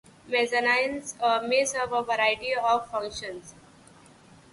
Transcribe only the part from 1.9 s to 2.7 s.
a wide variety